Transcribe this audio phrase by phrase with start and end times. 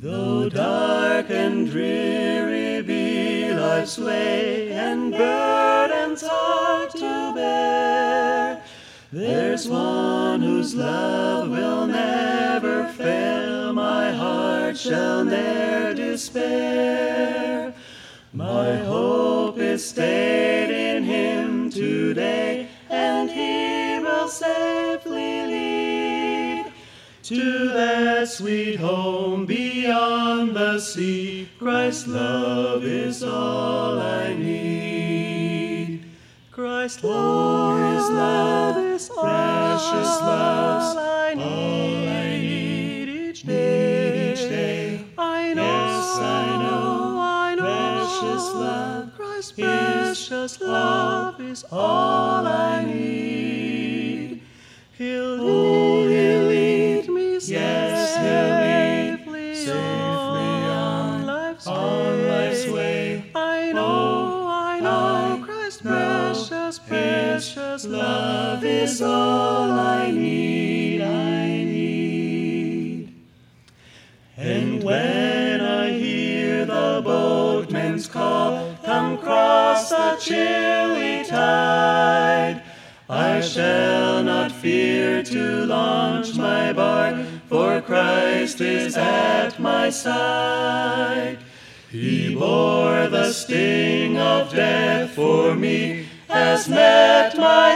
[0.00, 8.62] Though dark and dreary be life's way, and burdens hard to bear,
[9.12, 17.72] there's one whose love will never fail, my heart shall ne'er despair.
[18.32, 24.65] My hope is stayed in him today, and he will lead
[27.26, 31.48] to that sweet home beyond the sea.
[31.58, 36.04] Christ's love is all I need.
[36.52, 41.34] Christ's love, His love is precious love, all I
[42.38, 44.32] need each day.
[44.32, 45.04] Each day.
[45.18, 47.18] I know, Yes, I know.
[47.18, 48.20] I know.
[48.20, 54.42] Precious love Christ's precious love is all I need.
[54.96, 55.85] He'll Oh,
[65.74, 73.14] precious, precious love love is all I need, I need.
[74.36, 82.62] And when I hear the boatman's call, come cross the chilly tide,
[83.08, 87.16] I shall not fear to launch my bark,
[87.48, 91.38] for Christ is at my side.
[91.90, 93.85] He bore the sting
[94.42, 97.74] of death for me, has met my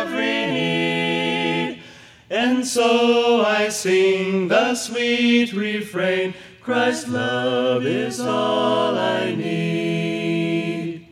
[0.00, 1.82] every need.
[2.30, 11.08] And so I sing the sweet refrain Christ's love is all I need.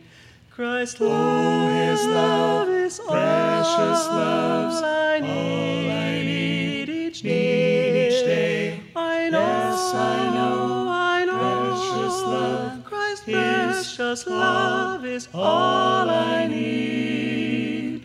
[0.49, 7.23] Christ's Oh, love, His love, is precious all love's I all need, I need each
[7.23, 8.07] need day.
[8.07, 8.79] each day.
[8.95, 10.87] I know, Yes, I know.
[10.89, 11.75] I know.
[11.75, 12.83] Precious love
[13.71, 18.03] precious love is all I need.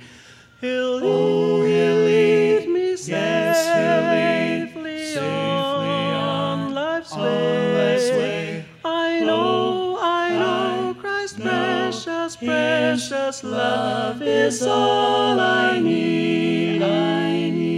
[0.61, 7.93] He'll Oh, He'll lead, me yes, He'll lead safely, safely on life's on way.
[7.93, 8.65] life's way.
[8.85, 15.79] Oh, I know, I know, I Christ's know precious, precious love Love is all I
[15.79, 17.76] need, I need.